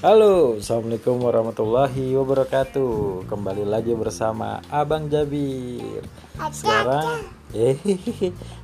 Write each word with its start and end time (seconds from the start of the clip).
Halo, 0.00 0.56
assalamualaikum 0.56 1.20
warahmatullahi 1.20 2.16
wabarakatuh. 2.16 3.28
Kembali 3.28 3.68
lagi 3.68 3.92
bersama 3.92 4.64
Abang 4.72 5.12
Jabir. 5.12 6.00
Sekarang, 6.48 7.28
eh, 7.52 7.76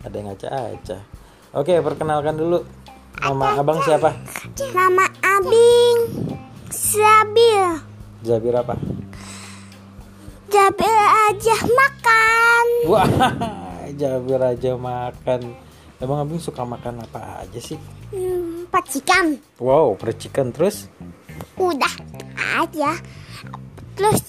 ada 0.00 0.16
yang 0.16 0.32
aca-aca. 0.32 1.04
Oke, 1.52 1.76
perkenalkan 1.84 2.40
dulu. 2.40 2.64
Nama 3.20 3.60
abang 3.60 3.84
siapa? 3.84 4.16
Nama 4.72 5.04
Abing 5.20 5.98
Sabil 6.72 7.84
Jabir 8.24 8.56
apa? 8.56 8.80
Jabil 10.48 10.96
aja 11.28 11.56
makan 11.68 12.66
Wah, 12.88 13.04
Jabir 14.00 14.40
aja 14.40 14.72
makan. 14.80 15.65
Emang 15.96 16.20
abang 16.20 16.36
suka 16.36 16.60
makan 16.60 17.00
apa 17.00 17.40
aja 17.40 17.56
sih? 17.56 17.80
hmm, 18.12 18.68
Pacikan 18.68 19.40
Wow, 19.56 19.96
percikan 19.96 20.52
terus 20.52 20.92
Udah 21.56 21.92
aja 22.54 23.00
Terus 23.96 24.20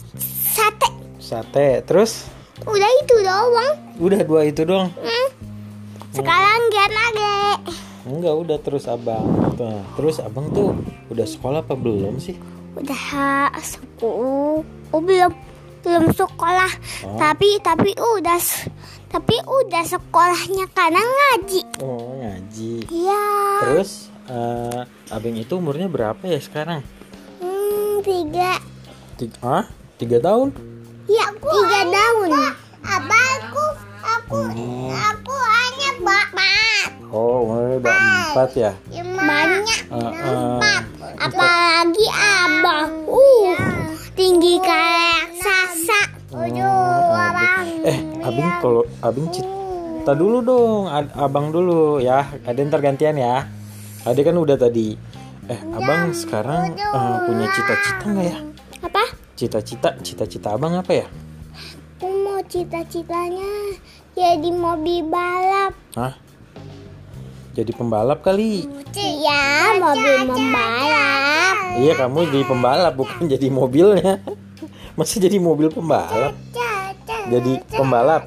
sate 0.47 0.89
sate 1.19 1.83
terus 1.83 2.31
Udah 2.63 2.89
itu 3.03 3.15
doang 3.21 3.75
udah 3.97 4.21
dua 4.23 4.41
itu 4.45 4.61
doang. 4.61 4.89
hmm. 4.93 5.27
Sekarang 6.09 6.61
gian 6.71 6.91
lagi 6.91 7.35
Enggak, 8.07 8.39
udah 8.39 8.57
terus 8.63 8.87
abang. 8.87 9.27
Tuh, 9.59 9.83
terus 9.99 10.23
abang 10.23 10.47
tuh 10.49 10.71
udah 11.11 11.27
sekolah 11.27 11.59
apa 11.59 11.75
belum 11.75 12.15
sih? 12.17 12.39
Udah 12.73 13.01
sekolah 13.59 14.63
Oh 14.87 15.01
belum 15.03 15.35
Belum 15.83 16.07
sekolah 16.09 16.71
Oh. 17.03 17.19
Tapi 17.19 17.59
tapi 17.59 17.91
udah 17.93 18.39
Tapi 19.07 19.35
udah 19.39 19.83
sekolahnya 19.83 20.67
karena 20.69 20.99
ngaji 20.99 21.61
Oh, 21.79 22.19
ngaji. 22.19 22.73
Iya 22.87 23.23
Terus 23.61 23.91
eh 24.27 24.81
abang 25.07 25.33
itu 25.33 25.53
umurnya 25.55 25.87
berapa 25.87 26.19
ya 26.21 26.37
sekarang? 26.37 26.83
Hmm 27.39 28.03
tiga 28.03 28.59
Tiga, 29.15 29.37
ah, 29.41 29.65
tiga 29.97 30.21
tahun? 30.21 30.53
Ya, 31.09 31.25
tiga 31.33 31.79
daun. 31.89 32.29
Abangku, 32.83 33.65
aku, 33.97 34.37
Hmm. 34.45 34.93
aku 34.93 35.33
hanya 35.33 35.89
bapak. 35.97 36.85
Oh, 37.09 37.49
umurnya 37.49 37.81
udah 37.81 37.95
empat 38.29 38.49
ya? 38.53 38.71
Banyak. 39.17 39.81
Eh, 39.89 40.11
eh, 40.21 40.79
Apalagi 41.17 42.05
abang. 42.05 42.36
Eh, 48.37 48.45
abang 48.45 48.61
kalau 48.61 48.83
abang 49.01 49.27
cita 49.33 50.11
dulu 50.13 50.37
dong, 50.45 50.85
Ad- 50.85 51.13
abang 51.17 51.49
dulu 51.49 51.97
ya. 51.97 52.29
Ada 52.45 52.59
ntar 52.69 52.85
gantian 52.85 53.17
ya. 53.17 53.49
Ada 54.05 54.19
kan 54.21 54.37
udah 54.37 54.55
tadi. 54.55 54.93
Eh, 55.49 55.59
abang 55.73 56.13
sekarang 56.13 56.77
eh, 56.77 57.17
punya 57.25 57.45
cita-cita 57.49 58.05
nggak 58.05 58.27
ya? 58.29 58.37
Apa? 58.85 59.03
Cita-cita, 59.33 59.89
cita-cita 60.05 60.47
abang 60.53 60.77
apa 60.77 60.91
ya? 60.93 61.07
Aku 61.97 62.05
mau 62.21 62.37
cita-citanya 62.45 63.73
jadi 64.13 64.49
mobil 64.53 65.01
balap. 65.09 65.73
Hah? 65.97 66.13
Jadi 67.57 67.73
pembalap 67.73 68.21
kali. 68.21 68.69
Iya, 68.93 69.81
mobil 69.81 70.29
membalap. 70.29 71.55
Iya 71.81 71.93
kamu 71.97 72.29
jadi 72.29 72.45
pembalap 72.45 72.93
bukan 72.93 73.25
jadi 73.25 73.49
mobilnya. 73.49 74.21
Masa 74.97 75.17
jadi 75.17 75.41
mobil 75.41 75.73
pembalap? 75.73 76.37
Jadi 77.27 77.59
pembalap. 77.67 78.23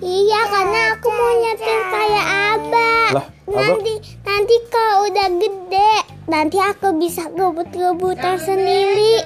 Iya, 0.00 0.40
karena 0.48 0.80
aku 0.92 1.08
mau 1.08 1.32
nyetir 1.36 1.80
kayak 1.86 2.26
abang. 2.50 3.10
Lah, 3.12 3.26
Nanti 3.46 3.94
nanti 4.22 4.54
kalau 4.66 5.06
udah 5.06 5.28
gede, 5.36 5.92
nanti 6.24 6.56
aku 6.56 6.94
bisa 6.96 7.26
ngebut-ngebutan 7.28 8.38
sendiri. 8.38 9.22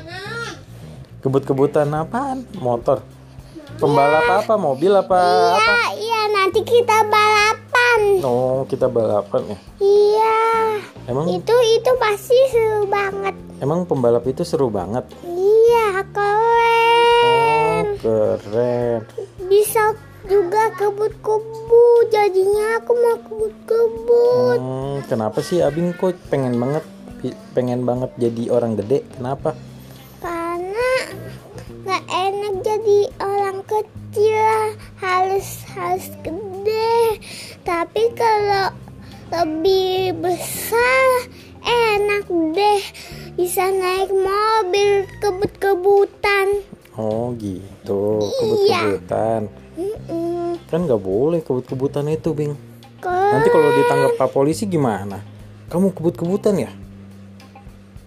kebut-kebutan 1.20 1.88
apaan? 1.88 2.44
Motor. 2.54 3.00
Pembalap 3.74 4.44
apa? 4.44 4.54
Mobil 4.54 4.92
apa? 4.92 5.16
apa? 5.16 5.56
Iya, 5.56 5.80
iya 5.96 6.20
nanti 6.30 6.60
kita 6.60 7.00
balapan. 7.06 8.00
Oh, 8.20 8.68
kita 8.68 8.86
balapan 8.86 9.40
ya. 9.46 9.58
Iya. 9.80 10.36
Emang 11.06 11.24
Itu 11.26 11.54
itu 11.70 11.90
pasti 11.96 12.36
seru 12.50 12.84
banget. 12.84 13.32
emang 13.58 13.84
pembalap 13.84 14.24
itu 14.24 14.44
seru 14.44 14.68
banget. 14.68 15.08
Iya, 15.22 16.04
Oh, 16.14 16.53
keren. 18.04 19.08
Bisa 19.48 19.96
juga 20.28 20.68
kebut-kebut. 20.76 22.04
Jadinya 22.12 22.80
aku 22.80 22.92
mau 22.92 23.16
kebut-kebut. 23.24 24.58
Hmm, 24.60 24.96
kenapa 25.08 25.40
sih 25.40 25.64
Abing 25.64 25.96
kok 25.96 26.12
pengen 26.28 26.60
banget 26.60 26.84
pengen 27.56 27.88
banget 27.88 28.12
jadi 28.20 28.52
orang 28.52 28.76
gede? 28.76 29.00
Kenapa? 29.16 29.56
Karena 30.20 30.92
nggak 31.84 32.04
enak 32.12 32.54
jadi 32.60 33.00
orang 33.24 33.58
kecil 33.64 34.48
harus 35.00 35.48
harus 35.72 36.06
gede. 36.20 37.20
Tapi 37.64 38.02
kalau 38.12 38.68
lebih 39.32 40.12
besar 40.20 41.08
enak 41.64 42.28
deh 42.28 42.82
bisa 43.40 43.72
naik 43.72 44.12
mobil 44.12 45.08
kebut-kebutan. 45.24 46.73
Oh, 46.94 47.34
gitu. 47.34 48.22
Iya. 48.22 48.38
Kebut-kebutan. 48.38 49.42
Mm-mm. 49.74 50.54
Kan 50.70 50.86
nggak 50.86 51.02
boleh 51.02 51.42
kebut-kebutan 51.42 52.06
itu, 52.06 52.30
Bing. 52.30 52.54
Ke- 53.02 53.10
Nanti 53.10 53.48
kalau 53.50 53.74
ditangkap 53.74 54.12
pak 54.16 54.30
polisi 54.30 54.64
gimana? 54.64 55.18
Kamu 55.66 55.90
kebut-kebutan 55.90 56.54
ya? 56.56 56.70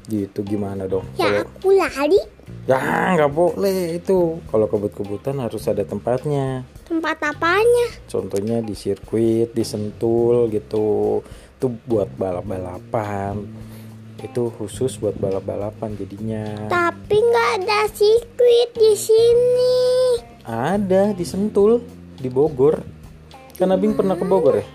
Gitu 0.08 0.40
gimana 0.40 0.88
dong? 0.88 1.04
ya 1.20 1.28
Kalau 1.28 1.44
aku 1.44 1.68
lari 1.76 2.22
ya 2.64 2.80
nggak 3.12 3.32
boleh 3.32 4.00
itu. 4.00 4.40
Kalau 4.48 4.66
kebut-kebutan 4.66 5.36
harus 5.44 5.68
ada 5.68 5.84
tempatnya. 5.84 6.64
tempat 6.88 7.20
apanya? 7.20 7.88
Contohnya 8.08 8.64
di 8.64 8.72
sirkuit, 8.72 9.52
di 9.52 9.68
sentul 9.68 10.48
gitu. 10.48 11.20
Itu 11.60 11.76
buat 11.84 12.08
balap-balapan. 12.16 13.44
Itu 14.18 14.50
khusus 14.52 14.98
buat 14.98 15.14
balap-balapan 15.16 15.94
jadinya. 15.94 16.44
Tapi 16.68 17.16
nggak 17.16 17.50
ada 17.60 17.86
sirkuit 17.88 18.70
di 18.74 18.94
sini. 18.94 19.78
Ada 20.42 21.14
di 21.14 21.22
Sentul, 21.22 21.86
di 22.16 22.28
Bogor. 22.28 22.82
Kan 23.54 23.70
Abing 23.70 23.94
pernah 23.94 24.14
ke 24.14 24.24
Bogor 24.24 24.58
ya? 24.58 24.66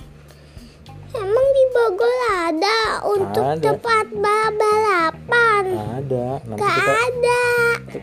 Emang 1.12 1.46
di 1.48 1.64
Bogor 1.70 2.14
ada 2.40 2.78
untuk 3.04 3.42
Ada. 3.42 3.62
tempat 3.64 4.06
balap-balapan? 4.12 5.64
Ada. 5.98 6.26
Nanti 6.44 6.60
Gak 6.60 6.72
kita 6.72 6.94
ada. 7.00 7.42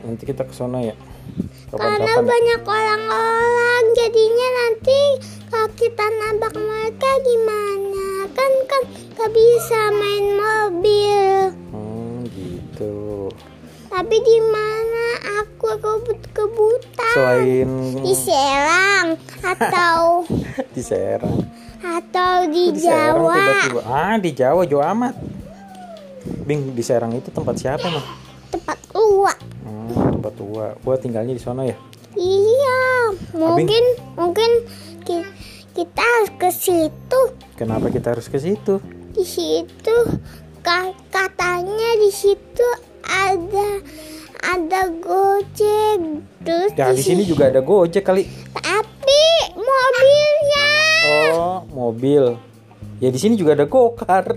nanti 0.01 0.23
kita 0.23 0.43
ke 0.43 0.53
sana 0.53 0.79
ya. 0.81 0.95
Karena 1.69 2.01
Kapan-kapan. 2.01 2.19
ya? 2.19 2.25
banyak 2.25 2.61
orang-orang 2.63 3.83
jadinya 3.93 4.47
nanti 4.57 5.01
kalau 5.47 5.69
kita 5.73 6.05
nabrak 6.09 6.55
mereka 6.57 7.09
gimana? 7.21 8.05
Kan 8.31 8.51
kan 8.65 8.81
gak 9.15 9.31
bisa 9.31 9.79
main 9.93 10.25
mobil. 10.31 10.68
Tapi 14.09 14.25
di 14.25 14.41
mana 14.41 15.05
aku 15.37 15.69
kebut-kebutan? 15.69 17.13
Selain 17.13 17.69
Di 18.01 18.17
Serang 18.17 19.13
atau 19.37 20.25
di 20.73 20.81
Serang. 20.81 21.45
atau 21.77 22.49
di 22.49 22.73
di 22.73 22.81
Serang 22.81 23.21
Jawa? 23.21 23.33
tiba-tiba? 23.37 23.81
Ah, 23.85 24.17
di 24.17 24.33
Jawa 24.33 24.65
jauh 24.65 24.81
amat. 24.81 25.13
Bing, 26.41 26.73
di 26.73 26.81
Serang 26.81 27.13
itu 27.13 27.29
tempat 27.29 27.61
siapa 27.61 27.85
mah? 27.85 28.01
Tempat 28.49 28.81
tua. 28.89 29.29
Hmm, 29.61 30.17
tempat 30.17 30.33
tua. 30.33 30.73
Gua 30.81 30.97
tinggalnya 30.97 31.37
di 31.37 31.43
sana 31.45 31.61
ya. 31.61 31.77
Iya, 32.17 32.81
mungkin 33.37 33.83
mungkin 34.17 34.49
ki- 35.05 35.29
kita 35.77 36.01
harus 36.01 36.33
ke 36.33 36.49
situ. 36.49 37.21
Kenapa 37.53 37.93
kita 37.93 38.17
harus 38.17 38.25
ke 38.25 38.41
situ? 38.41 38.81
Di 39.13 39.21
situ 39.21 39.97
ka- 40.59 40.97
katanya 41.13 41.89
di 41.95 42.09
situ 42.09 42.65
ada 43.05 43.69
ada 44.49 44.81
gojek. 44.91 45.99
Terus 46.41 46.69
Ya 46.73 46.89
di 46.89 47.03
sini 47.03 47.21
juga 47.23 47.47
ada 47.47 47.61
Gojek 47.61 48.01
kali. 48.01 48.25
tapi 48.55 49.23
mobilnya 49.53 50.67
Oh, 51.05 51.65
mobil. 51.69 52.37
Ya 52.97 53.09
di 53.09 53.17
sini 53.17 53.33
juga 53.33 53.53
ada 53.53 53.65
gokar. 53.65 54.35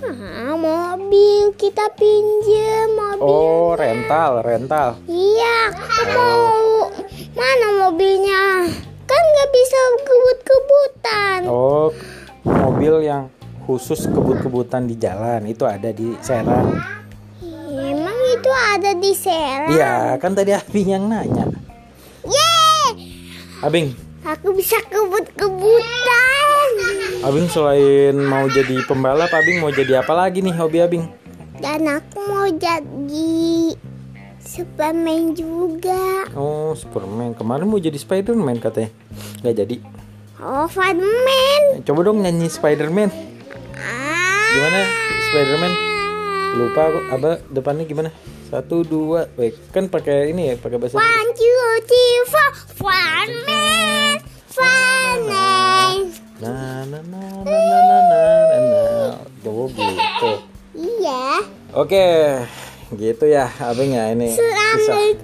ah, 0.00 0.52
mobil 0.54 1.56
kita 1.56 1.88
pinjam 1.92 2.92
mobil. 2.92 3.22
Oh, 3.22 3.72
rental, 3.72 4.44
rental. 4.44 4.88
Iya, 5.06 5.72
aku 5.72 6.12
mau 6.12 6.92
mana 7.32 7.68
mobilnya? 7.80 8.68
Kan 9.04 9.22
nggak 9.24 9.50
bisa 9.50 9.78
kebut-kebutan. 10.02 11.40
Oh, 11.46 11.88
mobil 12.42 13.02
yang 13.02 13.32
khusus 13.64 14.04
kebut-kebutan 14.04 14.84
di 14.84 14.94
jalan 14.94 15.44
itu 15.44 15.64
ada 15.64 15.88
di 15.88 16.12
Serang. 16.20 16.76
Ada 18.74 18.90
di 18.98 19.14
Serang? 19.14 19.70
Iya, 19.70 20.18
kan 20.18 20.34
tadi 20.34 20.50
Abing 20.50 20.88
yang 20.90 21.06
nanya. 21.06 21.46
Yeay! 22.26 22.90
Abing, 23.62 23.94
Aku 24.26 24.50
bisa 24.50 24.74
kebut-kebutan. 24.90 26.70
Abing 27.22 27.46
selain 27.46 28.18
mau 28.18 28.50
jadi 28.50 28.82
pembalap, 28.82 29.30
Abing 29.30 29.62
mau 29.62 29.70
jadi 29.70 30.02
apa 30.02 30.10
lagi 30.16 30.42
nih 30.42 30.58
hobi 30.58 30.82
Abing? 30.82 31.06
Dan 31.62 31.86
aku 31.86 32.18
mau 32.26 32.50
jadi 32.50 33.78
Superman 34.42 35.38
juga. 35.38 36.26
Oh, 36.34 36.74
Superman. 36.74 37.30
Kemarin 37.38 37.70
mau 37.70 37.78
jadi 37.78 37.94
Spiderman 37.94 38.58
katanya. 38.58 38.90
Nggak 39.46 39.54
jadi. 39.54 39.76
Oh, 40.42 40.66
Spiderman. 40.66 41.84
Coba 41.86 42.00
dong 42.02 42.26
nyanyi 42.26 42.50
Spiderman. 42.50 43.06
Ah. 43.78 44.50
Gimana 44.50 44.80
Spiderman? 45.30 45.93
Lupa 46.54 46.80
aku. 46.88 46.98
Apa 47.10 47.30
depannya 47.50 47.84
gimana? 47.84 48.10
Satu 48.48 48.86
dua. 48.86 49.26
Wait, 49.34 49.58
kan 49.74 49.90
pakai 49.90 50.30
ini 50.30 50.50
ya, 50.50 50.54
pakai 50.54 50.78
bahasa. 50.78 50.96
One, 50.96 51.30
two, 51.34 51.66
three, 51.84 52.16
four. 52.30 52.50
Spiderman. 52.78 54.22
Spiderman. 54.46 55.94
Nah, 56.38 56.84
nah, 56.86 57.02
nah, 57.02 57.28
nah, 57.42 57.42
nah, 57.42 57.80
nah, 57.82 58.02
nah, 58.08 58.24
nah. 58.62 59.14
Oh, 59.44 59.70
gitu. 59.70 60.32
Iya. 60.74 61.46
Oke, 61.74 62.06
gitu 62.98 63.24
ya, 63.30 63.46
abang 63.62 63.90
ya 63.90 64.10
ini. 64.10 64.34
Selamat 64.34 65.22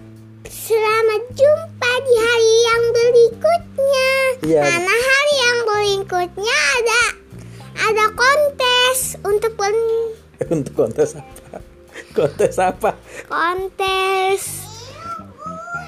Selamat 0.51 1.23
jumpa 1.35 1.93
di 2.07 2.15
hari 2.15 2.55
yang 2.63 2.83
berikutnya. 2.95 4.11
Iya. 4.47 4.63
Karena 4.63 4.95
hari 4.95 5.35
yang 5.35 5.59
berikutnya 5.67 6.57
ada 6.79 7.03
ada 7.91 8.05
kontes 8.15 9.19
untuk 9.27 9.51
pen, 9.59 9.75
Untuk 10.55 10.73
kontes 10.73 11.13
apa? 11.17 11.61
Kontes 12.17 12.57
apa? 12.57 12.91
kontes 13.29 14.43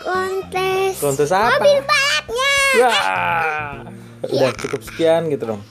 kontes 0.02 0.94
Kontes 0.98 1.30
apa? 1.32 1.56
mobil 1.56 1.80
balapnya. 1.86 2.54
Wah. 2.82 3.72
Udah 4.34 4.52
cukup 4.60 4.80
sekian 4.84 5.30
gitu 5.32 5.56
dong. 5.56 5.62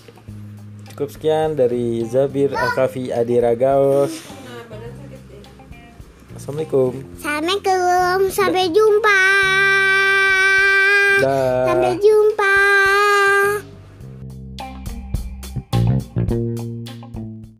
Cukup 0.91 1.07
sekian 1.13 1.55
dari 1.55 2.03
Zabir 2.03 2.51
Akafi 2.51 3.11
Adiragaos. 3.11 4.11
Assalamualaikum. 6.35 6.91
Assalamualaikum, 7.21 8.19
sampai 8.33 8.65
jumpa. 8.73 9.21
Dah. 11.21 11.69
Sampai 11.69 11.93
jumpa. 12.01 12.20